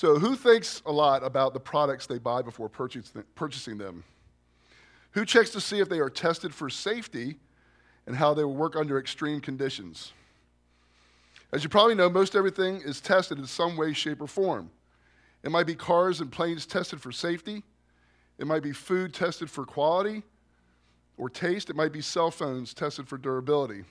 [0.00, 4.02] So, who thinks a lot about the products they buy before purchasing them?
[5.10, 7.36] Who checks to see if they are tested for safety
[8.06, 10.14] and how they will work under extreme conditions?
[11.52, 14.70] As you probably know, most everything is tested in some way, shape, or form.
[15.42, 17.62] It might be cars and planes tested for safety,
[18.38, 20.22] it might be food tested for quality
[21.18, 23.84] or taste, it might be cell phones tested for durability.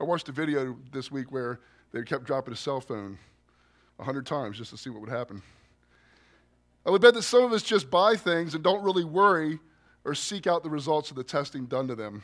[0.00, 1.60] I watched a video this week where
[1.92, 3.16] they kept dropping a cell phone
[3.98, 5.42] a hundred times just to see what would happen.
[6.86, 9.58] I would bet that some of us just buy things and don't really worry
[10.04, 12.22] or seek out the results of the testing done to them.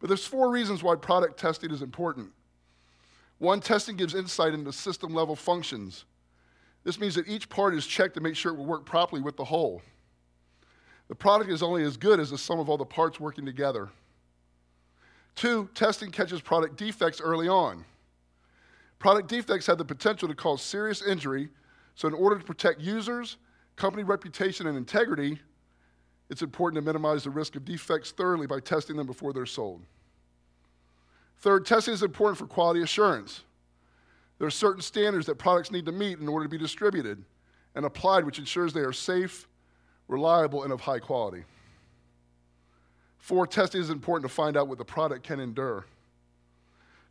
[0.00, 2.30] But there's four reasons why product testing is important.
[3.38, 6.04] One, testing gives insight into system level functions.
[6.82, 9.36] This means that each part is checked to make sure it will work properly with
[9.36, 9.80] the whole.
[11.08, 13.90] The product is only as good as the sum of all the parts working together.
[15.36, 17.84] Two, testing catches product defects early on.
[19.04, 21.50] Product defects have the potential to cause serious injury,
[21.94, 23.36] so in order to protect users,
[23.76, 25.38] company reputation, and integrity,
[26.30, 29.82] it's important to minimize the risk of defects thoroughly by testing them before they're sold.
[31.40, 33.42] Third, testing is important for quality assurance.
[34.38, 37.22] There are certain standards that products need to meet in order to be distributed
[37.74, 39.46] and applied, which ensures they are safe,
[40.08, 41.44] reliable, and of high quality.
[43.18, 45.84] Four, testing is important to find out what the product can endure.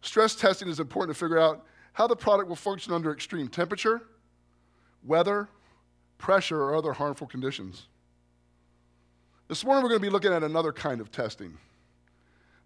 [0.01, 4.01] Stress testing is important to figure out how the product will function under extreme temperature,
[5.03, 5.47] weather,
[6.17, 7.87] pressure, or other harmful conditions.
[9.47, 11.57] This morning, we're going to be looking at another kind of testing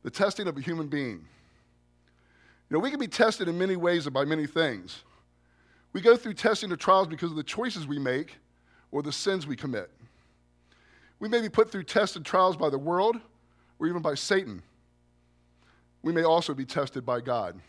[0.03, 1.25] the testing of a human being.
[2.69, 5.03] You know, we can be tested in many ways and by many things.
[5.91, 8.37] We go through testing or trials because of the choices we make
[8.91, 9.89] or the sins we commit.
[11.19, 13.17] We may be put through tests and trials by the world
[13.79, 14.61] or even by Satan.
[16.03, 17.59] We may also be tested by God.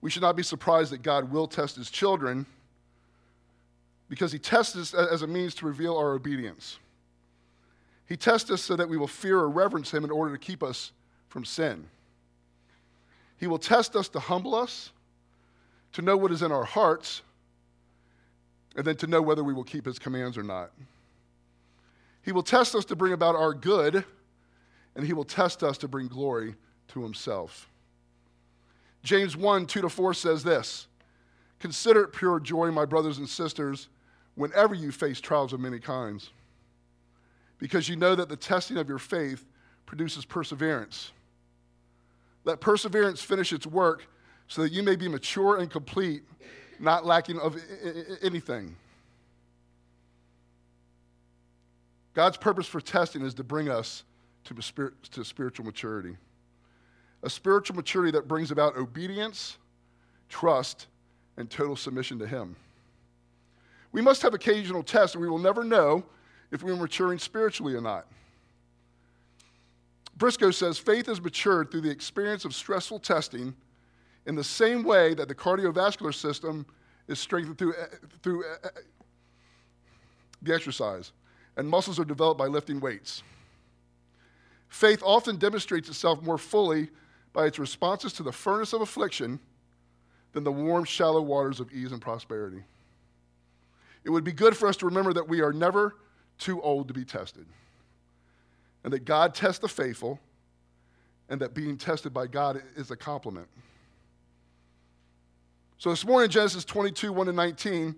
[0.00, 2.46] We should not be surprised that God will test his children
[4.08, 6.78] because he tests us as a means to reveal our obedience.
[8.06, 10.62] He tests us so that we will fear or reverence him in order to keep
[10.62, 10.92] us
[11.28, 11.86] from sin.
[13.38, 14.92] He will test us to humble us,
[15.92, 17.22] to know what is in our hearts,
[18.76, 20.70] and then to know whether we will keep his commands or not.
[22.22, 24.04] He will test us to bring about our good,
[24.94, 26.54] and he will test us to bring glory
[26.88, 27.68] to himself.
[29.08, 30.86] James 1 2 to 4 says this
[31.60, 33.88] Consider it pure joy, my brothers and sisters,
[34.34, 36.28] whenever you face trials of many kinds,
[37.58, 39.46] because you know that the testing of your faith
[39.86, 41.12] produces perseverance.
[42.44, 44.06] Let perseverance finish its work
[44.46, 46.22] so that you may be mature and complete,
[46.78, 47.56] not lacking of
[48.20, 48.76] anything.
[52.12, 54.04] God's purpose for testing is to bring us
[54.44, 56.18] to, spiritual maturity
[57.22, 59.58] a spiritual maturity that brings about obedience,
[60.28, 60.86] trust,
[61.36, 62.56] and total submission to Him.
[63.92, 66.04] We must have occasional tests, and we will never know
[66.50, 68.06] if we're maturing spiritually or not.
[70.16, 73.54] Briscoe says faith is matured through the experience of stressful testing
[74.26, 76.66] in the same way that the cardiovascular system
[77.06, 77.74] is strengthened through,
[78.22, 78.68] through uh, uh,
[80.42, 81.12] the exercise,
[81.56, 83.22] and muscles are developed by lifting weights.
[84.68, 86.90] Faith often demonstrates itself more fully
[87.38, 89.38] by its responses to the furnace of affliction
[90.32, 92.64] than the warm, shallow waters of ease and prosperity.
[94.02, 95.94] It would be good for us to remember that we are never
[96.38, 97.46] too old to be tested,
[98.82, 100.18] and that God tests the faithful,
[101.28, 103.46] and that being tested by God is a compliment.
[105.78, 107.94] So, this morning, Genesis 22 1 to 19,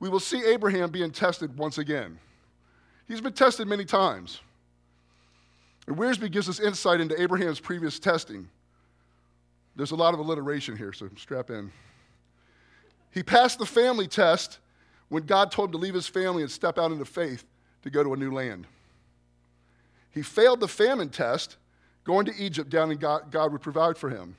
[0.00, 2.18] we will see Abraham being tested once again.
[3.08, 4.42] He's been tested many times.
[5.86, 8.50] And Wiersbe gives us insight into Abraham's previous testing.
[9.76, 11.72] There's a lot of alliteration here, so strap in.
[13.10, 14.58] He passed the family test
[15.08, 17.44] when God told him to leave his family and step out into faith
[17.82, 18.66] to go to a new land.
[20.10, 21.56] He failed the famine test,
[22.04, 24.36] going to Egypt, down and God, God would provide for him.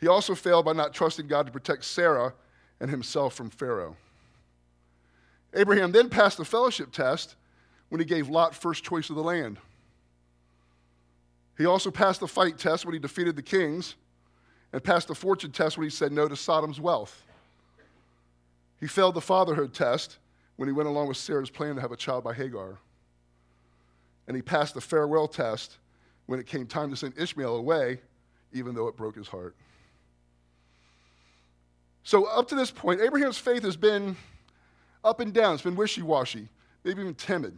[0.00, 2.34] He also failed by not trusting God to protect Sarah
[2.80, 3.96] and himself from Pharaoh.
[5.54, 7.34] Abraham then passed the fellowship test
[7.88, 9.58] when he gave Lot first choice of the land.
[11.56, 13.94] He also passed the fight test when he defeated the kings
[14.72, 17.24] and passed the fortune test when he said no to Sodom's wealth.
[18.80, 20.18] He failed the fatherhood test
[20.56, 22.78] when he went along with Sarah's plan to have a child by Hagar.
[24.26, 25.78] And he passed the farewell test
[26.26, 28.00] when it came time to send Ishmael away,
[28.52, 29.54] even though it broke his heart.
[32.02, 34.16] So, up to this point, Abraham's faith has been
[35.04, 35.54] up and down.
[35.54, 36.48] It's been wishy washy,
[36.84, 37.56] maybe even timid.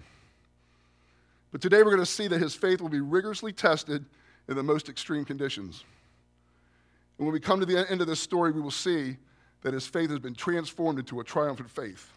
[1.50, 4.04] But today we're going to see that his faith will be rigorously tested
[4.48, 5.84] in the most extreme conditions.
[7.18, 9.16] And when we come to the end of this story, we will see
[9.62, 12.12] that his faith has been transformed into a triumphant faith.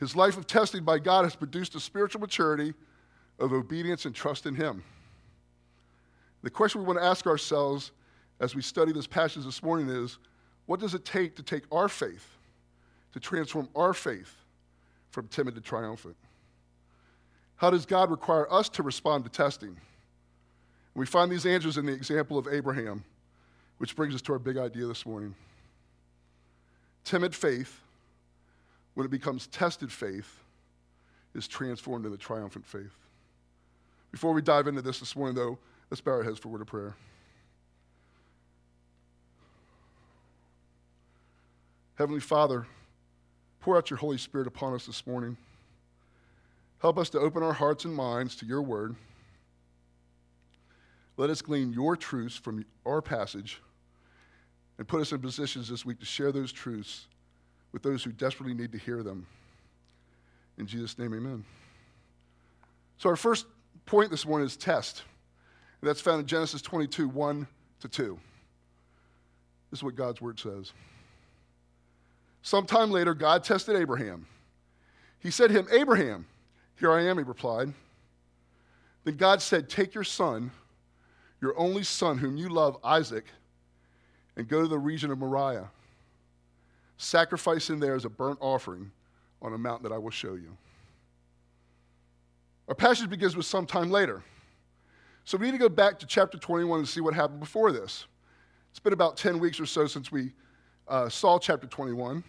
[0.00, 2.74] His life of testing by God has produced a spiritual maturity
[3.38, 4.82] of obedience and trust in him.
[6.42, 7.92] The question we want to ask ourselves
[8.40, 10.18] as we study this passage this morning is
[10.66, 12.36] what does it take to take our faith,
[13.12, 14.34] to transform our faith
[15.10, 16.16] from timid to triumphant?
[17.56, 19.76] How does God require us to respond to testing?
[20.94, 23.04] We find these answers in the example of Abraham,
[23.78, 25.34] which brings us to our big idea this morning.
[27.04, 27.80] Timid faith,
[28.94, 30.40] when it becomes tested faith,
[31.34, 32.94] is transformed into triumphant faith.
[34.12, 35.58] Before we dive into this this morning, though,
[35.90, 36.94] let's bow our heads for a word of prayer.
[41.96, 42.66] Heavenly Father,
[43.60, 45.36] pour out your Holy Spirit upon us this morning.
[46.80, 48.94] Help us to open our hearts and minds to your word.
[51.16, 53.60] Let us glean your truths from our passage
[54.78, 57.06] and put us in positions this week to share those truths
[57.72, 59.26] with those who desperately need to hear them.
[60.58, 61.44] In Jesus' name, amen.
[62.98, 63.46] So, our first
[63.86, 65.02] point this morning is test.
[65.80, 67.46] And that's found in Genesis 22 1
[67.80, 68.18] to 2.
[69.70, 70.72] This is what God's word says.
[72.42, 74.26] Sometime later, God tested Abraham.
[75.18, 76.26] He said to him, Abraham,
[76.78, 77.72] here I am, he replied.
[79.04, 80.50] Then God said, Take your son,
[81.44, 83.26] your only son, whom you love, Isaac,
[84.34, 85.68] and go to the region of Moriah.
[86.96, 88.90] Sacrifice him there as a burnt offering
[89.42, 90.56] on a mountain that I will show you.
[92.66, 94.22] Our passage begins with some time later.
[95.26, 98.06] So we need to go back to chapter 21 and see what happened before this.
[98.70, 100.32] It's been about 10 weeks or so since we
[100.88, 102.24] uh, saw chapter 21.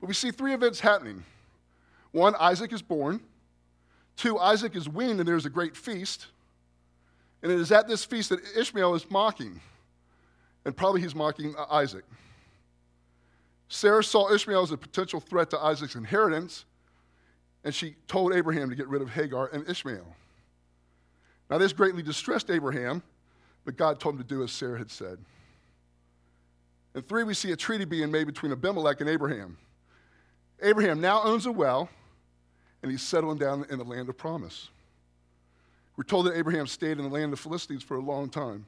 [0.00, 1.24] But we see three events happening.
[2.12, 3.20] One, Isaac is born.
[4.16, 6.28] Two, Isaac is weaned, and there's a great feast.
[7.42, 9.60] And it is at this feast that Ishmael is mocking.
[10.64, 12.04] And probably he's mocking Isaac.
[13.68, 16.64] Sarah saw Ishmael as a potential threat to Isaac's inheritance,
[17.64, 20.06] and she told Abraham to get rid of Hagar and Ishmael.
[21.50, 23.02] Now, this greatly distressed Abraham,
[23.64, 25.18] but God told him to do as Sarah had said.
[26.94, 29.56] And three, we see a treaty being made between Abimelech and Abraham.
[30.62, 31.88] Abraham now owns a well,
[32.82, 34.68] and he's settling down in the land of promise.
[35.98, 38.64] We're told that Abraham stayed in the land of the Philistines for a long time.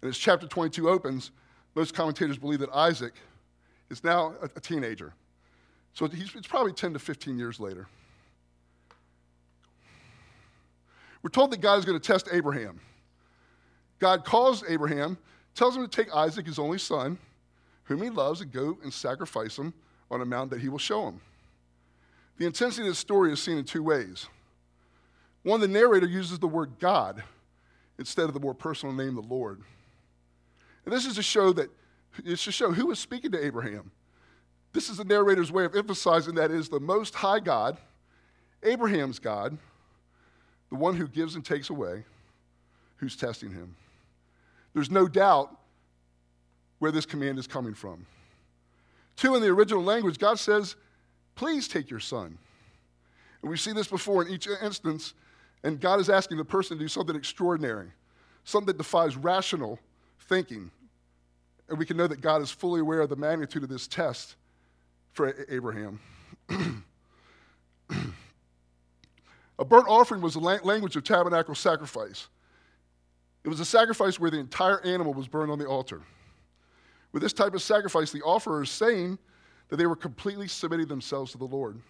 [0.00, 1.32] And as chapter 22 opens,
[1.74, 3.14] most commentators believe that Isaac
[3.90, 5.12] is now a, a teenager.
[5.92, 7.88] So it's probably 10 to 15 years later.
[11.20, 12.78] We're told that God is going to test Abraham.
[13.98, 15.18] God calls Abraham,
[15.56, 17.18] tells him to take Isaac, his only son,
[17.84, 19.74] whom he loves, and go and sacrifice him
[20.12, 21.20] on a mountain that he will show him.
[22.38, 24.28] The intensity of this story is seen in two ways.
[25.44, 27.22] One, the narrator uses the word God
[27.98, 29.62] instead of the more personal name, the Lord.
[30.84, 31.70] And this is to show that
[32.24, 33.90] it's to show who is speaking to Abraham.
[34.72, 37.78] This is the narrator's way of emphasizing that it is the most high God,
[38.62, 39.56] Abraham's God,
[40.70, 42.04] the one who gives and takes away,
[42.96, 43.76] who's testing him.
[44.72, 45.56] There's no doubt
[46.78, 48.06] where this command is coming from.
[49.16, 50.76] Two, in the original language, God says,
[51.36, 52.38] Please take your son.
[53.42, 55.14] And we see this before in each instance,
[55.64, 57.88] and God is asking the person to do something extraordinary,
[58.44, 59.80] something that defies rational
[60.28, 60.70] thinking.
[61.68, 64.36] And we can know that God is fully aware of the magnitude of this test
[65.12, 65.98] for Abraham.
[69.58, 72.28] a burnt offering was the language of tabernacle sacrifice.
[73.42, 76.02] It was a sacrifice where the entire animal was burned on the altar.
[77.12, 79.18] With this type of sacrifice, the offerer is saying
[79.68, 81.80] that they were completely submitting themselves to the Lord.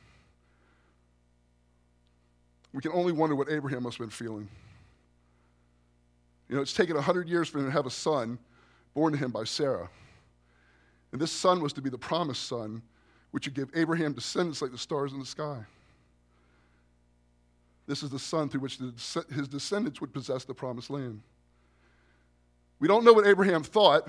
[2.74, 4.48] We can only wonder what Abraham must have been feeling.
[6.50, 8.38] You know, it's taken 100 years for him to have a son
[8.92, 9.88] born to him by Sarah.
[11.12, 12.82] And this son was to be the promised son,
[13.30, 15.64] which would give Abraham descendants like the stars in the sky.
[17.86, 21.22] This is the son through which his descendants would possess the promised land.
[22.78, 24.08] We don't know what Abraham thought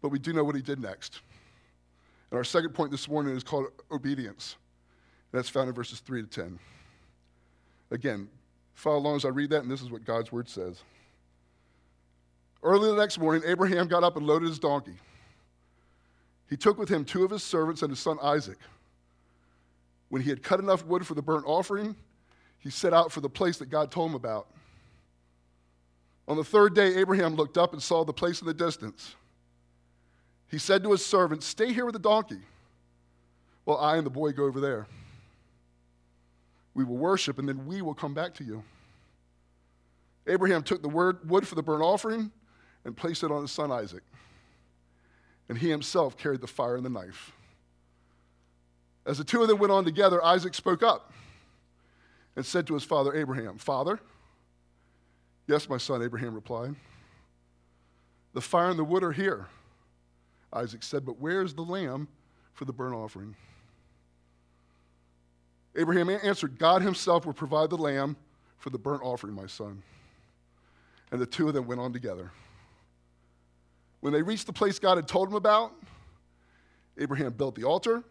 [0.00, 1.20] but we do know what he did next.
[2.30, 4.56] And our second point this morning is called obedience.
[5.32, 6.58] That's found in verses 3 to 10.
[7.90, 8.28] Again,
[8.74, 10.82] follow along as I read that, and this is what God's word says.
[12.62, 14.94] Early the next morning, Abraham got up and loaded his donkey.
[16.48, 18.58] He took with him two of his servants and his son Isaac.
[20.08, 21.94] When he had cut enough wood for the burnt offering,
[22.58, 24.48] he set out for the place that God told him about.
[26.28, 29.14] On the third day, Abraham looked up and saw the place in the distance.
[30.48, 32.40] He said to his servant, Stay here with the donkey
[33.64, 34.86] while I and the boy go over there.
[36.74, 38.62] We will worship, and then we will come back to you.
[40.26, 42.30] Abraham took the wood for the burnt offering
[42.84, 44.02] and placed it on his son Isaac.
[45.48, 47.32] and he himself carried the fire and the knife.
[49.04, 51.12] As the two of them went on together, Isaac spoke up
[52.36, 53.98] and said to his father Abraham, Father?
[55.48, 56.76] Yes, my son, Abraham replied.
[58.32, 59.48] The fire and the wood are here.
[60.52, 62.06] Isaac said, But where is the lamb
[62.52, 63.34] for the burnt offering?
[65.76, 68.16] Abraham answered, God himself will provide the lamb
[68.58, 69.82] for the burnt offering, my son.
[71.12, 72.30] And the two of them went on together.
[74.00, 75.72] When they reached the place God had told him about,
[76.98, 78.02] Abraham built the altar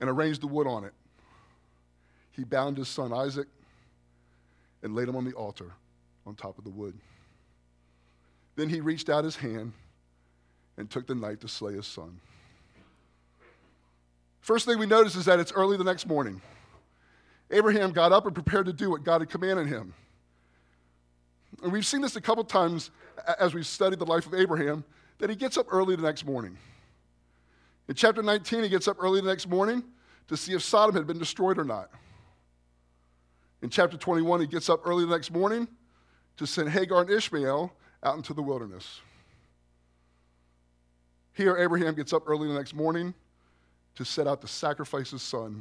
[0.00, 0.92] and arranged the wood on it.
[2.32, 3.48] He bound his son Isaac
[4.82, 5.72] and laid him on the altar
[6.26, 6.94] on top of the wood.
[8.56, 9.72] Then he reached out his hand
[10.76, 12.20] and took the knife to slay his son.
[14.48, 16.40] First thing we notice is that it's early the next morning.
[17.50, 19.92] Abraham got up and prepared to do what God had commanded him.
[21.62, 22.90] And we've seen this a couple times
[23.38, 24.84] as we've studied the life of Abraham,
[25.18, 26.56] that he gets up early the next morning.
[27.88, 29.84] In chapter 19, he gets up early the next morning
[30.28, 31.90] to see if Sodom had been destroyed or not.
[33.60, 35.68] In chapter 21, he gets up early the next morning
[36.38, 37.70] to send Hagar and Ishmael
[38.02, 39.02] out into the wilderness.
[41.34, 43.12] Here, Abraham gets up early the next morning
[43.98, 45.60] to set out to sacrifice his son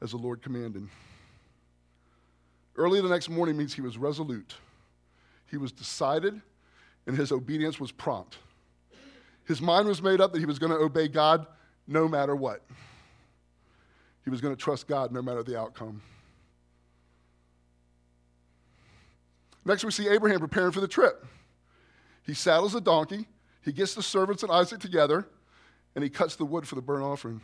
[0.00, 0.86] as the Lord commanded.
[2.76, 4.54] Early the next morning means he was resolute,
[5.50, 6.40] he was decided,
[7.08, 8.38] and his obedience was prompt.
[9.46, 11.48] His mind was made up that he was going to obey God
[11.88, 12.62] no matter what.
[14.22, 16.00] He was going to trust God no matter the outcome.
[19.64, 21.26] Next, we see Abraham preparing for the trip.
[22.24, 23.26] He saddles a donkey,
[23.64, 25.26] he gets the servants and Isaac together,
[25.94, 27.40] and he cuts the wood for the burnt offering.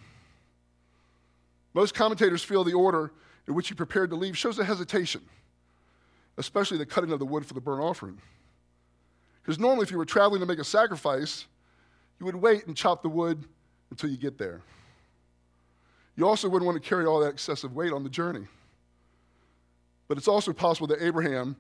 [1.75, 3.13] Most commentators feel the order
[3.47, 5.21] in which he prepared to leave shows a hesitation,
[6.37, 8.19] especially the cutting of the wood for the burnt offering.
[9.43, 11.47] Because normally, if you were traveling to make a sacrifice,
[12.19, 13.45] you would wait and chop the wood
[13.91, 14.61] until you get there.
[16.17, 18.47] You also wouldn't want to carry all that excessive weight on the journey.
[20.09, 21.57] But it's also possible that Abraham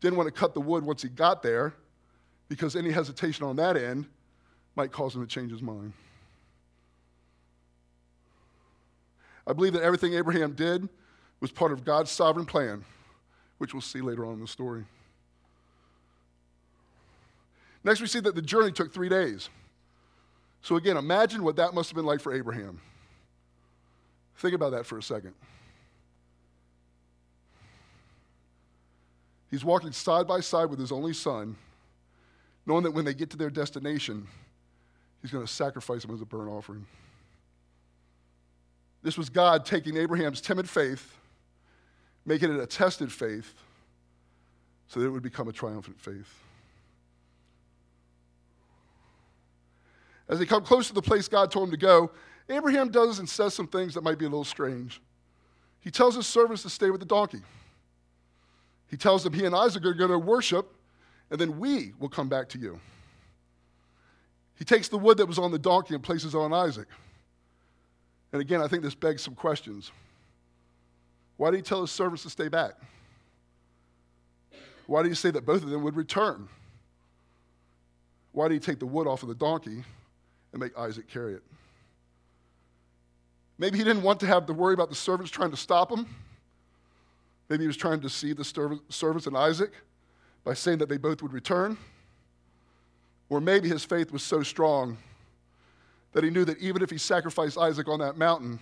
[0.00, 1.74] didn't want to cut the wood once he got there
[2.48, 4.06] because any hesitation on that end
[4.76, 5.92] might cause him to change his mind.
[9.46, 10.88] I believe that everything Abraham did
[11.40, 12.84] was part of God's sovereign plan,
[13.58, 14.84] which we'll see later on in the story.
[17.82, 19.50] Next, we see that the journey took three days.
[20.62, 22.80] So, again, imagine what that must have been like for Abraham.
[24.36, 25.34] Think about that for a second.
[29.50, 31.56] He's walking side by side with his only son
[32.66, 34.26] knowing that when they get to their destination,
[35.22, 36.86] he's going to sacrifice him as a burnt offering.
[39.04, 41.14] This was God taking Abraham's timid faith,
[42.24, 43.54] making it a tested faith,
[44.88, 46.42] so that it would become a triumphant faith.
[50.26, 52.12] As they come close to the place God told him to go,
[52.48, 55.02] Abraham does and says some things that might be a little strange.
[55.80, 57.42] He tells his servants to stay with the donkey.
[58.88, 60.72] He tells them he and Isaac are going to worship
[61.30, 62.80] and then we will come back to you.
[64.58, 66.86] He takes the wood that was on the donkey and places it on Isaac.
[68.34, 69.92] And again, I think this begs some questions.
[71.36, 72.72] Why did he tell his servants to stay back?
[74.88, 76.48] Why did he say that both of them would return?
[78.32, 79.84] Why did he take the wood off of the donkey
[80.52, 81.44] and make Isaac carry it?
[83.56, 86.04] Maybe he didn't want to have to worry about the servants trying to stop him.
[87.48, 88.42] Maybe he was trying to see the
[88.88, 89.70] servants and Isaac
[90.42, 91.78] by saying that they both would return.
[93.28, 94.98] Or maybe his faith was so strong
[96.14, 98.58] that he knew that even if he sacrificed Isaac on that mountain,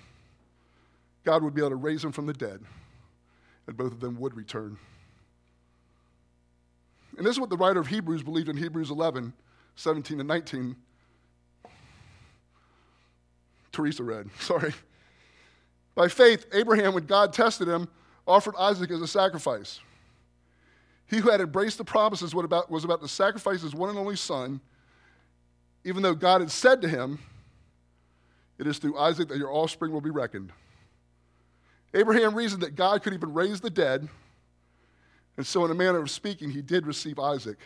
[1.23, 2.61] God would be able to raise him from the dead,
[3.67, 4.77] and both of them would return.
[7.17, 9.33] And this is what the writer of Hebrews believed in Hebrews 11,
[9.77, 10.75] 17 and 19.
[13.71, 14.73] Teresa read, sorry.
[15.95, 17.87] By faith, Abraham, when God tested him,
[18.27, 19.81] offered Isaac as a sacrifice.
[21.07, 22.45] He who had embraced the promises was
[22.85, 24.59] about, to sacrifice his one and only son,
[25.85, 27.19] even though God had said to him,
[28.59, 30.53] It is through Isaac that your offspring will be reckoned.
[31.95, 34.09] Abraham reasoned that God could even raise the dead,
[35.37, 37.59] and so, in a manner of speaking, he did receive Isaac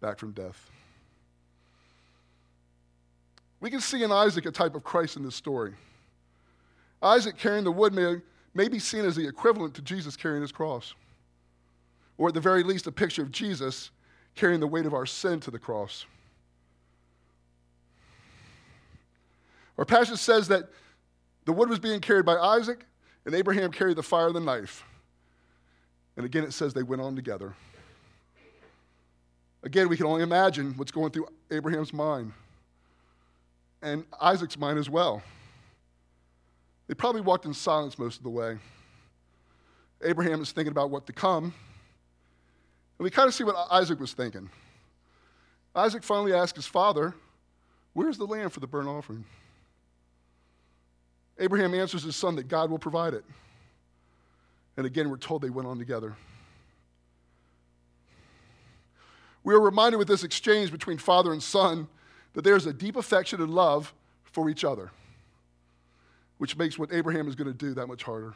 [0.00, 0.70] back from death.
[3.60, 5.74] We can see in Isaac a type of Christ in this story.
[7.02, 8.16] Isaac carrying the wood may,
[8.54, 10.94] may be seen as the equivalent to Jesus carrying his cross
[12.20, 13.90] or at the very least, a picture of Jesus
[14.34, 16.04] carrying the weight of our sin to the cross.
[19.80, 20.68] Our passage says that
[21.46, 22.84] the wood was being carried by Isaac,
[23.24, 24.84] and Abraham carried the fire and the knife.
[26.18, 27.54] And again, it says they went on together.
[29.62, 32.32] Again, we can only imagine what's going through Abraham's mind.
[33.80, 35.22] and Isaac's mind as well.
[36.86, 38.58] They probably walked in silence most of the way.
[40.02, 41.44] Abraham is thinking about what to come.
[41.44, 41.54] And
[43.04, 44.50] we kind of see what Isaac was thinking.
[45.74, 47.14] Isaac finally asked his father,
[47.94, 49.24] Where's the lamb for the burnt offering?
[51.40, 53.24] Abraham answers his son that God will provide it.
[54.76, 56.14] And again, we're told they went on together.
[59.42, 61.88] We are reminded with this exchange between father and son
[62.34, 63.94] that there's a deep affection and love
[64.24, 64.90] for each other,
[66.38, 68.34] which makes what Abraham is going to do that much harder.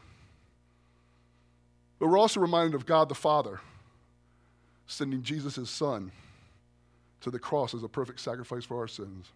[1.99, 3.61] But we're also reminded of God the Father
[4.87, 6.11] sending Jesus, his son,
[7.21, 9.31] to the cross as a perfect sacrifice for our sins.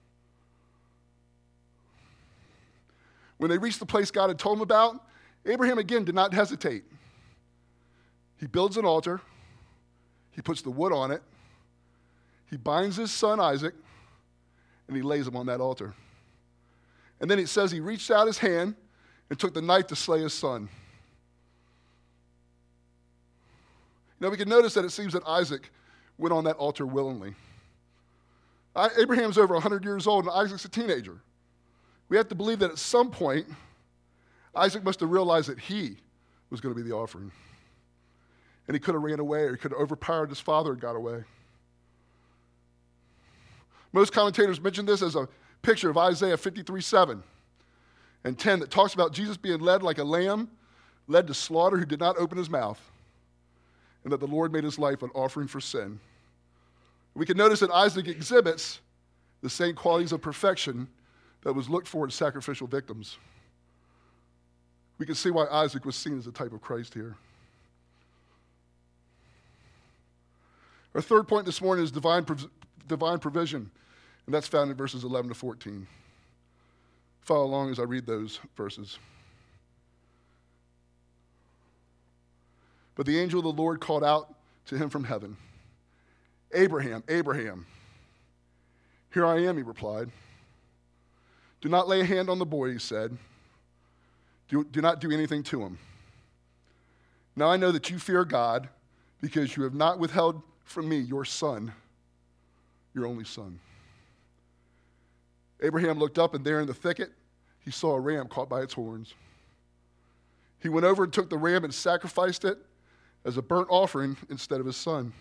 [3.39, 5.05] When they reached the place God had told him about,
[5.47, 6.85] Abraham again did not hesitate.
[8.39, 9.21] He builds an altar,
[10.31, 11.23] he puts the wood on it,
[12.51, 13.75] he binds his son Isaac,
[14.87, 15.95] and he lays him on that altar.
[17.21, 18.77] And then it says he reached out his hand
[19.29, 20.69] and took the knife to slay his son.
[24.21, 25.71] Now we can notice that it seems that Isaac
[26.17, 27.35] went on that altar willingly.
[28.99, 31.19] Abraham's over 100 years old and Isaac's a teenager.
[32.09, 33.47] We have to believe that at some point,
[34.55, 35.97] Isaac must have realized that he
[36.51, 37.31] was going to be the offering.
[38.67, 40.97] And he could have ran away or he could have overpowered his father and got
[40.97, 41.25] away.
[43.93, 45.29] Most commentators mention this as a
[45.63, 47.23] picture of Isaiah 53 7
[48.25, 50.51] and 10 that talks about Jesus being led like a lamb,
[51.07, 52.81] led to slaughter, who did not open his mouth,
[54.05, 55.99] and that the Lord made his life an offering for sin.
[57.15, 58.81] We can notice that Isaac exhibits
[59.41, 60.89] the same qualities of perfection
[61.43, 63.19] that was looked for in sacrificial victims.
[64.99, 67.17] We can see why Isaac was seen as a type of Christ here.
[70.95, 72.27] Our third point this morning is divine,
[72.89, 73.71] divine provision,
[74.27, 75.87] and that's found in verses 11 to 14.
[77.21, 78.99] Follow along as I read those verses.
[82.97, 84.35] But the angel of the Lord called out
[84.67, 85.37] to him from heaven
[86.53, 87.67] Abraham, Abraham.
[89.13, 90.11] Here I am, he replied.
[91.61, 93.17] Do not lay a hand on the boy, he said.
[94.49, 95.79] Do, do not do anything to him.
[97.37, 98.69] Now I know that you fear God
[99.21, 101.73] because you have not withheld from me your son,
[102.95, 103.59] your only son.
[105.61, 107.11] Abraham looked up, and there in the thicket,
[107.65, 109.15] he saw a ram caught by its horns.
[110.61, 112.59] He went over and took the ram and sacrificed it
[113.25, 115.13] as a burnt offering instead of his son.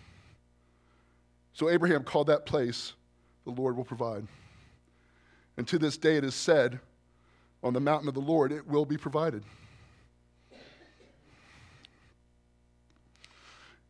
[1.52, 2.92] So Abraham called that place,
[3.44, 4.26] The Lord will provide.
[5.58, 6.78] And to this day it is said,
[7.64, 9.42] On the mountain of the Lord it will be provided.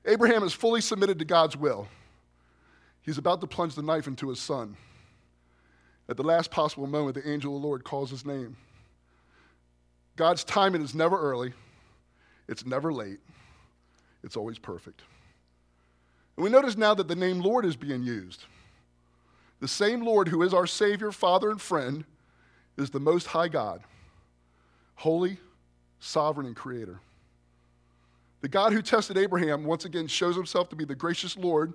[0.06, 1.86] Abraham is fully submitted to God's will.
[3.02, 4.76] He's about to plunge the knife into his son.
[6.08, 8.56] At the last possible moment, the angel of the Lord calls his name.
[10.16, 11.52] God's timing is never early,
[12.48, 13.20] it's never late,
[14.24, 15.02] it's always perfect.
[16.36, 18.44] And we notice now that the name Lord is being used.
[19.60, 22.04] The same Lord who is our Savior, Father, and friend
[22.76, 23.82] is the Most High God,
[24.94, 25.38] holy,
[25.98, 27.00] sovereign, and creator.
[28.40, 31.72] The God who tested Abraham once again shows himself to be the gracious Lord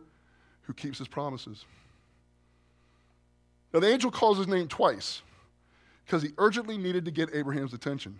[0.61, 1.65] who keeps his promises.
[3.73, 5.21] Now, the angel calls his name twice
[6.05, 8.17] because he urgently needed to get Abraham's attention.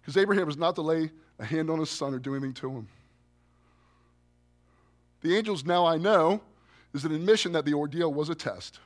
[0.00, 2.70] Because Abraham was not to lay a hand on his son or do anything to
[2.70, 2.88] him.
[5.22, 6.42] The angel's now I know
[6.94, 8.78] is an admission that the ordeal was a test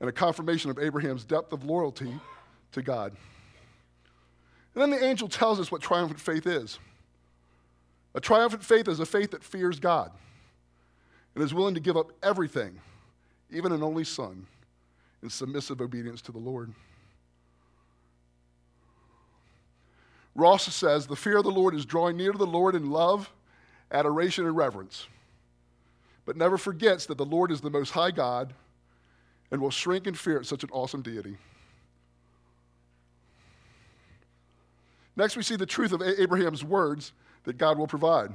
[0.00, 2.12] and a confirmation of Abraham's depth of loyalty
[2.72, 3.16] to God.
[4.74, 6.78] And then the angel tells us what triumphant faith is.
[8.14, 10.12] A triumphant faith is a faith that fears God
[11.34, 12.78] and is willing to give up everything,
[13.50, 14.46] even an only son,
[15.22, 16.72] in submissive obedience to the Lord.
[20.34, 23.32] Ross says, The fear of the Lord is drawing near to the Lord in love,
[23.90, 25.06] adoration, and reverence
[26.28, 28.52] but never forgets that the Lord is the most high God
[29.50, 31.38] and will shrink in fear at such an awesome deity.
[35.16, 37.14] Next, we see the truth of Abraham's words
[37.44, 38.34] that God will provide.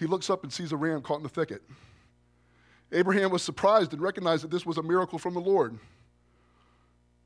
[0.00, 1.62] He looks up and sees a ram caught in the thicket.
[2.90, 5.78] Abraham was surprised and recognized that this was a miracle from the Lord.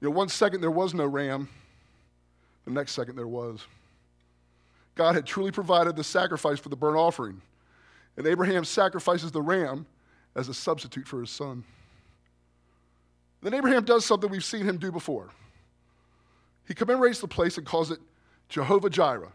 [0.02, 1.48] You know, one second there was no ram,
[2.66, 3.64] the next second there was.
[4.94, 7.40] God had truly provided the sacrifice for the burnt offering.
[8.16, 9.86] And Abraham sacrifices the ram
[10.34, 11.64] as a substitute for his son.
[13.42, 15.30] Then Abraham does something we've seen him do before.
[16.66, 17.98] He commemorates the place and calls it
[18.48, 19.32] Jehovah Jireh.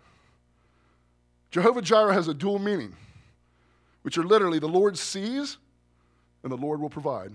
[1.51, 2.95] Jehovah Jireh has a dual meaning,
[4.03, 5.57] which are literally the Lord sees
[6.43, 7.33] and the Lord will provide.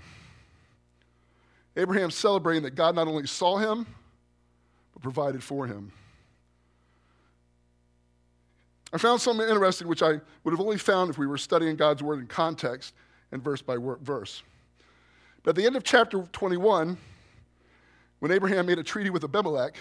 [1.77, 3.87] Abraham celebrating that God not only saw him,
[4.93, 5.93] but provided for him.
[8.93, 12.03] I found something interesting which I would have only found if we were studying God's
[12.03, 12.95] word in context
[13.31, 14.43] and verse by verse.
[15.43, 16.97] But at the end of chapter 21,
[18.19, 19.77] when Abraham made a treaty with Abimelech,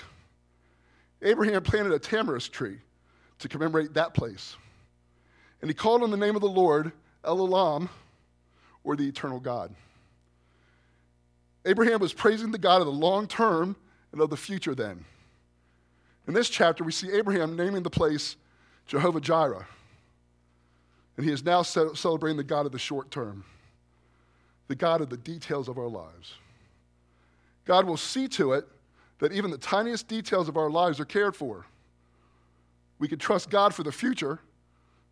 [1.21, 2.77] Abraham planted a tamarisk tree
[3.39, 4.55] to commemorate that place.
[5.61, 6.91] And he called on the name of the Lord
[7.23, 7.89] El Olam,
[8.83, 9.75] or the eternal God.
[11.65, 13.75] Abraham was praising the God of the long term
[14.11, 15.05] and of the future then.
[16.27, 18.37] In this chapter, we see Abraham naming the place
[18.87, 19.67] Jehovah Jireh.
[21.17, 23.43] And he is now celebrating the God of the short term,
[24.67, 26.35] the God of the details of our lives.
[27.65, 28.67] God will see to it
[29.19, 31.65] that even the tiniest details of our lives are cared for.
[32.97, 34.39] We can trust God for the future,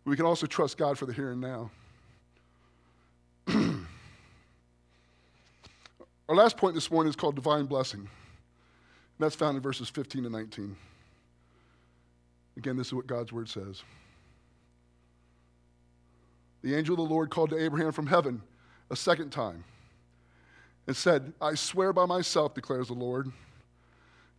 [0.04, 1.70] we can also trust God for the here and now.
[6.28, 8.00] Our last point this morning is called divine blessing.
[8.00, 8.08] And
[9.18, 10.76] that's found in verses 15 to 19.
[12.56, 13.82] Again, this is what God's word says.
[16.62, 18.42] The angel of the Lord called to Abraham from heaven
[18.90, 19.64] a second time
[20.86, 23.30] and said, I swear by myself, declares the Lord,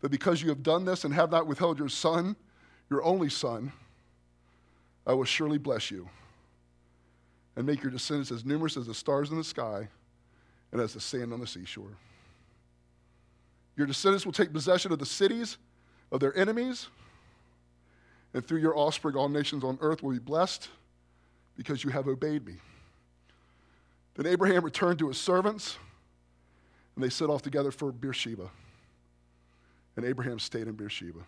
[0.01, 2.35] that because you have done this and have not withheld your son,
[2.89, 3.71] your only son,
[5.07, 6.09] I will surely bless you
[7.55, 9.87] and make your descendants as numerous as the stars in the sky
[10.71, 11.97] and as the sand on the seashore.
[13.77, 15.57] Your descendants will take possession of the cities
[16.11, 16.87] of their enemies,
[18.33, 20.69] and through your offspring, all nations on earth will be blessed
[21.57, 22.55] because you have obeyed me.
[24.15, 25.77] Then Abraham returned to his servants,
[26.95, 28.49] and they set off together for Beersheba.
[29.95, 31.19] And Abraham stayed in Beersheba.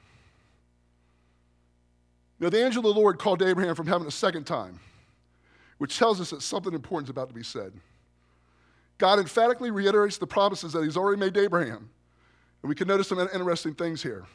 [2.39, 4.79] Now, the angel of the Lord called Abraham from heaven a second time,
[5.77, 7.73] which tells us that something important is about to be said.
[8.97, 11.89] God emphatically reiterates the promises that he's already made to Abraham.
[12.61, 14.25] And we can notice some interesting things here.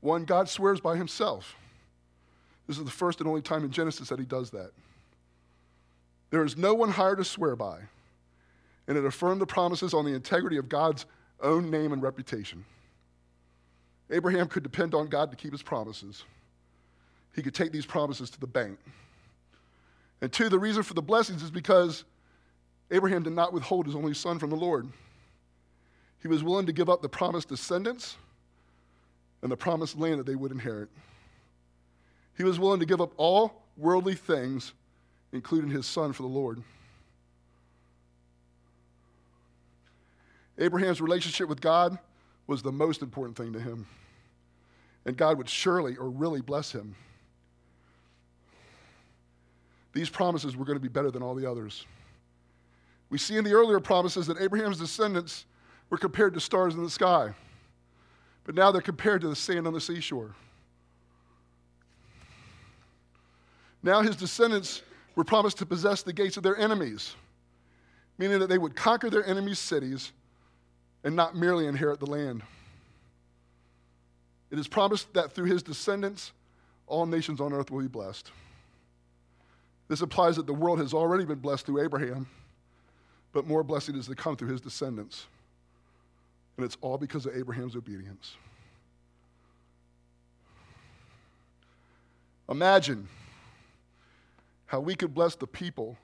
[0.00, 1.56] One, God swears by himself.
[2.66, 4.70] This is the first and only time in Genesis that he does that.
[6.30, 7.80] There is no one higher to swear by,
[8.86, 11.06] and it affirmed the promises on the integrity of God's
[11.40, 12.64] own name and reputation.
[14.10, 16.24] Abraham could depend on God to keep his promises.
[17.34, 18.78] He could take these promises to the bank.
[20.20, 22.04] And two, the reason for the blessings is because
[22.90, 24.88] Abraham did not withhold his only son from the Lord.
[26.20, 28.16] He was willing to give up the promised descendants
[29.42, 30.88] and the promised land that they would inherit.
[32.36, 34.72] He was willing to give up all worldly things,
[35.32, 36.62] including his son, for the Lord.
[40.58, 41.98] Abraham's relationship with God
[42.46, 43.86] was the most important thing to him.
[45.04, 46.94] And God would surely or really bless him.
[49.92, 51.86] These promises were going to be better than all the others.
[53.10, 55.46] We see in the earlier promises that Abraham's descendants
[55.90, 57.32] were compared to stars in the sky
[58.48, 60.34] but now they're compared to the sand on the seashore.
[63.82, 64.80] Now his descendants
[65.16, 67.14] were promised to possess the gates of their enemies,
[68.16, 70.12] meaning that they would conquer their enemies' cities
[71.04, 72.42] and not merely inherit the land.
[74.50, 76.32] It is promised that through his descendants,
[76.86, 78.30] all nations on earth will be blessed.
[79.88, 82.26] This implies that the world has already been blessed through Abraham,
[83.34, 85.26] but more blessing is to come through his descendants.
[86.58, 88.34] And it's all because of Abraham's obedience.
[92.48, 93.08] Imagine
[94.66, 95.96] how we could bless the people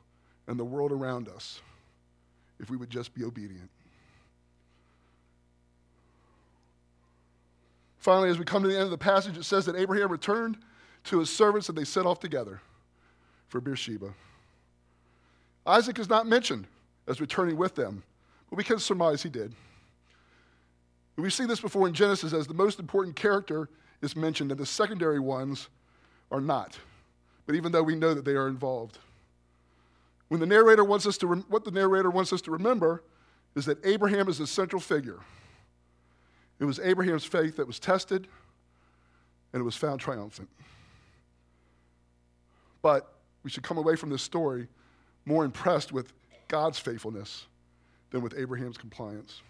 [0.46, 1.60] and the world around us
[2.60, 3.68] if we would just be obedient.
[7.98, 10.56] Finally, as we come to the end of the passage, it says that Abraham returned
[11.04, 12.60] to his servants and they set off together
[13.48, 14.14] for Beersheba.
[15.66, 16.68] Isaac is not mentioned
[17.08, 18.04] as returning with them,
[18.50, 19.52] but we can surmise he did.
[21.16, 23.68] We've seen this before in Genesis as the most important character
[24.02, 25.68] is mentioned, and the secondary ones
[26.30, 26.76] are not.
[27.46, 28.98] But even though we know that they are involved.
[30.28, 33.02] When the narrator wants us to, what the narrator wants us to remember
[33.54, 35.20] is that Abraham is the central figure.
[36.58, 38.26] It was Abraham's faith that was tested,
[39.52, 40.48] and it was found triumphant.
[42.82, 43.12] But
[43.44, 44.66] we should come away from this story
[45.24, 46.12] more impressed with
[46.48, 47.46] God's faithfulness
[48.10, 49.42] than with Abraham's compliance.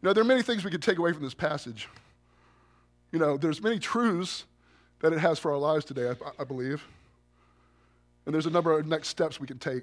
[0.00, 1.88] You know, there are many things we could take away from this passage.
[3.12, 4.44] You know, there's many truths
[5.00, 6.82] that it has for our lives today, I, I believe.
[8.24, 9.82] And there's a number of next steps we can take.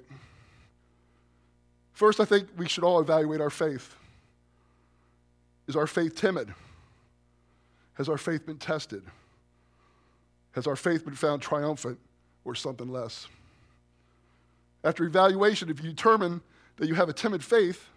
[1.92, 3.96] First, I think we should all evaluate our faith.
[5.66, 6.52] Is our faith timid?
[7.94, 9.02] Has our faith been tested?
[10.52, 11.98] Has our faith been found triumphant
[12.44, 13.26] or something less?
[14.84, 16.40] After evaluation, if you determine
[16.76, 17.88] that you have a timid faith,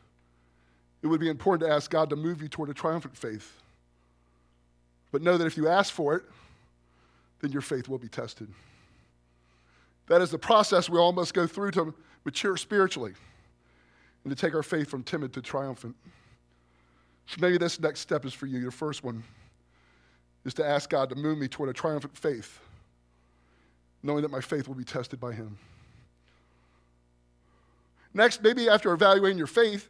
[1.01, 3.59] it would be important to ask God to move you toward a triumphant faith.
[5.11, 6.23] But know that if you ask for it,
[7.41, 8.47] then your faith will be tested.
[10.07, 13.13] That is the process we all must go through to mature spiritually
[14.23, 15.95] and to take our faith from timid to triumphant.
[17.27, 18.59] So maybe this next step is for you.
[18.59, 19.23] Your first one
[20.45, 22.59] is to ask God to move me toward a triumphant faith,
[24.03, 25.57] knowing that my faith will be tested by Him.
[28.13, 29.89] Next, maybe after evaluating your faith,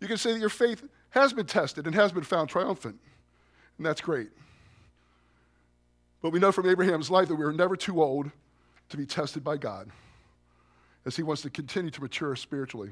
[0.00, 2.98] you can say that your faith has been tested and has been found triumphant.
[3.76, 4.30] And that's great.
[6.22, 8.30] But we know from Abraham's life that we are never too old
[8.90, 9.90] to be tested by God
[11.06, 12.90] as he wants to continue to mature spiritually.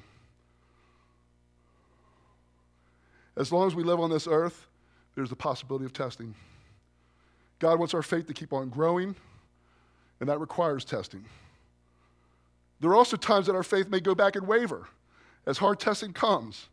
[3.36, 4.66] As long as we live on this earth,
[5.14, 6.34] there's the possibility of testing.
[7.58, 9.14] God wants our faith to keep on growing,
[10.20, 11.24] and that requires testing.
[12.80, 14.88] There are also times that our faith may go back and waver
[15.46, 16.68] as hard testing comes,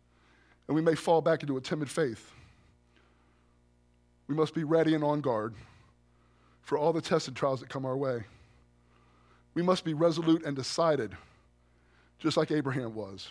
[0.67, 2.31] and we may fall back into a timid faith.
[4.27, 5.53] We must be ready and on guard
[6.61, 8.23] for all the tests and trials that come our way.
[9.53, 11.15] We must be resolute and decided,
[12.19, 13.29] just like Abraham was,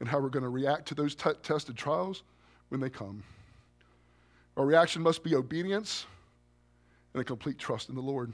[0.00, 2.22] in how we're going to react to those t- tested trials
[2.70, 3.22] when they come.
[4.56, 6.06] Our reaction must be obedience
[7.12, 8.32] and a complete trust in the Lord.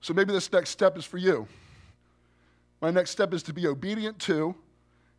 [0.00, 1.48] So maybe this next step is for you.
[2.80, 4.54] My next step is to be obedient to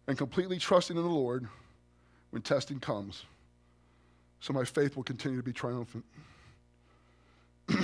[0.07, 1.47] and completely trusting in the Lord
[2.35, 3.23] when testing comes.
[4.41, 6.03] So my faith will continue to be triumphant.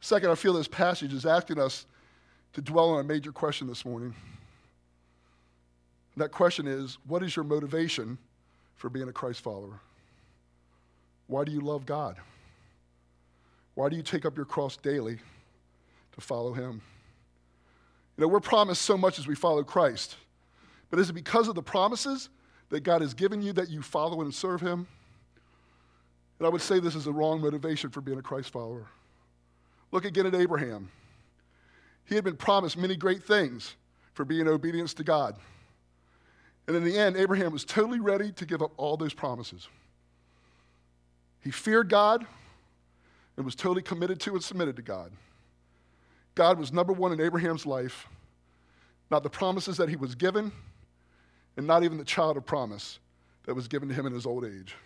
[0.00, 1.86] Second, I feel this passage is asking us
[2.54, 4.12] to dwell on a major question this morning.
[6.16, 8.18] That question is what is your motivation
[8.74, 9.78] for being a Christ follower?
[11.28, 12.16] Why do you love God?
[13.76, 15.20] Why do you take up your cross daily
[16.16, 16.82] to follow Him?
[18.16, 20.16] You know, we're promised so much as we follow Christ,
[20.90, 22.30] but is it because of the promises
[22.70, 24.86] that God has given you that you follow and serve Him?
[26.38, 28.86] And I would say this is a wrong motivation for being a Christ follower.
[29.92, 30.90] Look again at Abraham.
[32.04, 33.74] He had been promised many great things
[34.14, 35.36] for being obedience to God.
[36.66, 39.68] And in the end, Abraham was totally ready to give up all those promises.
[41.42, 42.26] He feared God
[43.36, 45.12] and was totally committed to and submitted to God.
[46.36, 48.06] God was number one in Abraham's life,
[49.10, 50.52] not the promises that he was given,
[51.56, 53.00] and not even the child of promise
[53.46, 54.76] that was given to him in his old age.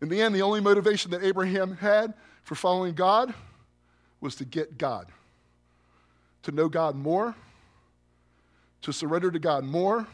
[0.00, 2.14] In the end, the only motivation that Abraham had
[2.44, 3.34] for following God
[4.20, 5.08] was to get God,
[6.44, 7.34] to know God more,
[8.82, 10.06] to surrender to God more,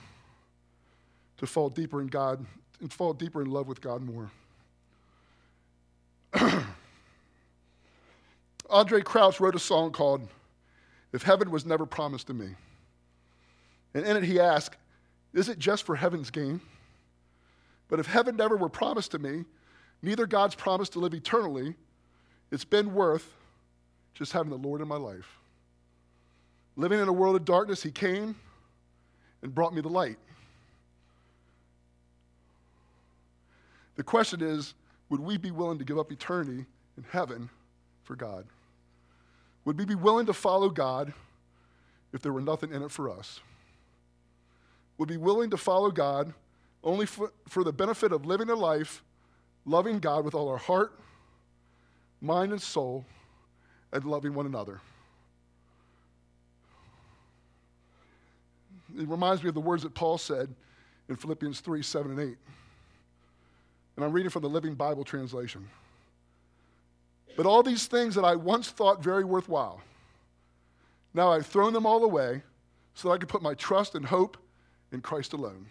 [1.36, 2.44] to fall deeper in God
[2.80, 4.30] and fall deeper in love with God more.
[8.72, 10.26] Andraé Crouch wrote a song called
[11.12, 12.48] If Heaven Was Never Promised to Me.
[13.92, 14.76] And in it he asked,
[15.34, 16.60] Is it just for heaven's gain?
[17.88, 19.44] But if heaven never were promised to me,
[20.00, 21.74] neither God's promise to live eternally,
[22.50, 23.34] it's been worth
[24.14, 25.38] just having the Lord in my life.
[26.76, 28.34] Living in a world of darkness, he came
[29.42, 30.16] and brought me the light.
[33.96, 34.72] The question is
[35.10, 36.64] would we be willing to give up eternity
[36.96, 37.50] in heaven
[38.04, 38.46] for God?
[39.64, 41.12] Would we be willing to follow God
[42.12, 43.40] if there were nothing in it for us?
[44.98, 46.32] Would be willing to follow God
[46.84, 49.02] only for, for the benefit of living a life
[49.64, 50.98] loving God with all our heart,
[52.20, 53.04] mind, and soul,
[53.92, 54.80] and loving one another?
[58.98, 60.54] It reminds me of the words that Paul said
[61.08, 62.36] in Philippians 3 7 and 8.
[63.96, 65.68] And I'm reading from the Living Bible translation.
[67.36, 69.80] But all these things that I once thought very worthwhile,
[71.14, 72.42] now I've thrown them all away
[72.94, 74.36] so that I can put my trust and hope
[74.92, 75.66] in Christ alone.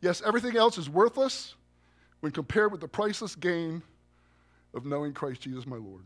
[0.00, 1.54] Yes, everything else is worthless
[2.20, 3.82] when compared with the priceless gain
[4.74, 6.02] of knowing Christ Jesus my Lord.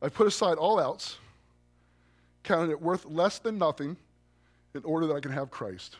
[0.00, 1.18] I've put aside all else,
[2.42, 3.96] counting it worth less than nothing
[4.74, 5.96] in order that I can have Christ.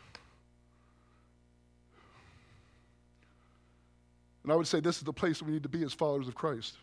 [4.43, 6.35] And I would say this is the place we need to be as followers of
[6.35, 6.75] Christ.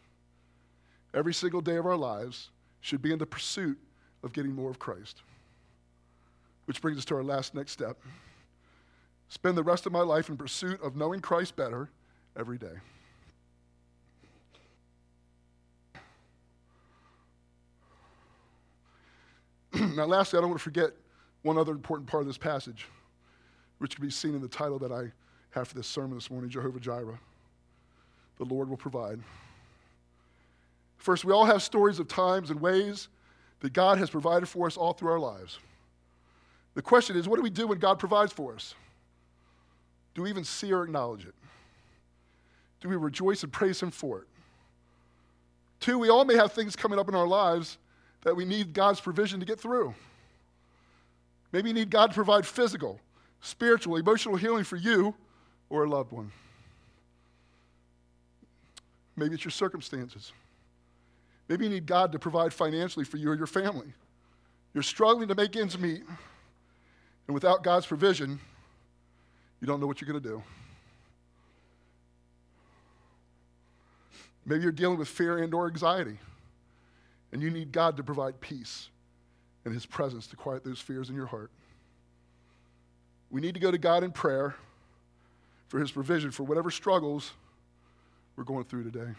[1.12, 2.48] Every single day of our lives
[2.80, 3.78] should be in the pursuit
[4.22, 5.22] of getting more of Christ.
[6.64, 7.98] Which brings us to our last next step.
[9.28, 11.90] Spend the rest of my life in pursuit of knowing Christ better
[12.36, 12.74] every day.
[19.94, 20.92] now, lastly, I don't want to forget
[21.42, 22.86] one other important part of this passage,
[23.78, 25.12] which can be seen in the title that I
[25.50, 27.18] have for this sermon this morning Jehovah Jireh
[28.40, 29.20] the Lord will provide.
[30.96, 33.08] First, we all have stories of times and ways
[33.60, 35.58] that God has provided for us all through our lives.
[36.74, 38.74] The question is, what do we do when God provides for us?
[40.14, 41.34] Do we even see or acknowledge it?
[42.80, 44.26] Do we rejoice and praise Him for it?
[45.78, 47.76] Two, we all may have things coming up in our lives
[48.22, 49.94] that we need God's provision to get through.
[51.52, 53.00] Maybe you need God to provide physical,
[53.42, 55.14] spiritual, emotional healing for you
[55.68, 56.32] or a loved one.
[59.20, 60.32] Maybe it's your circumstances.
[61.46, 63.92] Maybe you need God to provide financially for you or your family.
[64.72, 66.02] You're struggling to make ends meet,
[67.26, 68.40] and without God's provision,
[69.60, 70.42] you don't know what you're going to do.
[74.46, 76.18] Maybe you're dealing with fear and or anxiety,
[77.30, 78.88] and you need God to provide peace
[79.66, 81.50] and his presence to quiet those fears in your heart.
[83.30, 84.54] We need to go to God in prayer
[85.68, 87.32] for his provision for whatever struggles
[88.40, 89.10] we're going through today.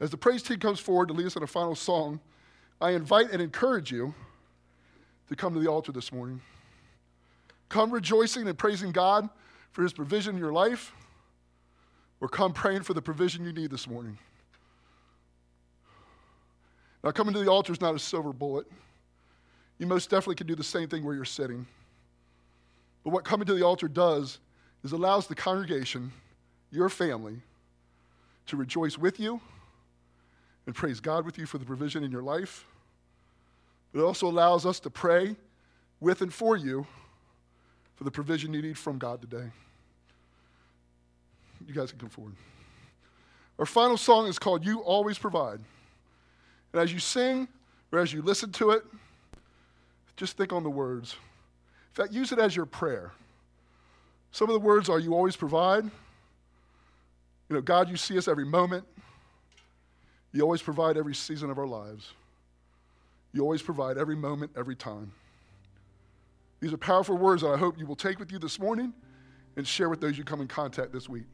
[0.00, 2.20] As the praise team comes forward to lead us in a final song,
[2.78, 4.12] I invite and encourage you
[5.30, 6.42] to come to the altar this morning.
[7.70, 9.30] Come rejoicing and praising God
[9.70, 10.92] for his provision in your life,
[12.20, 14.18] or come praying for the provision you need this morning.
[17.02, 18.66] Now, coming to the altar is not a silver bullet.
[19.78, 21.66] You most definitely can do the same thing where you're sitting.
[23.04, 24.38] But what coming to the altar does
[24.84, 26.12] is allows the congregation,
[26.70, 27.36] your family,
[28.46, 29.40] to rejoice with you
[30.66, 32.64] and praise God with you for the provision in your life.
[33.92, 35.36] But it also allows us to pray
[36.00, 36.86] with and for you
[37.94, 39.50] for the provision you need from God today.
[41.66, 42.34] You guys can come forward.
[43.58, 45.60] Our final song is called You Always Provide.
[46.72, 47.46] And as you sing
[47.92, 48.84] or as you listen to it,
[50.16, 51.14] just think on the words.
[51.90, 53.12] In fact, use it as your prayer.
[54.32, 55.84] Some of the words are You always provide.
[55.84, 58.84] You know, God, you see us every moment.
[60.32, 62.12] You always provide every season of our lives.
[63.34, 65.12] You always provide every moment, every time.
[66.60, 68.94] These are powerful words that I hope you will take with you this morning
[69.56, 71.24] and share with those you come in contact this week.